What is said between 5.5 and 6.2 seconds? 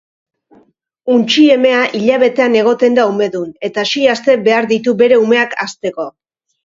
hazteko.